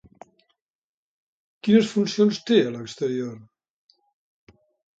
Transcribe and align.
Quines 1.67 1.93
funcions 1.93 2.41
té 2.49 2.59
a 2.65 2.73
l'exterior? 2.79 3.39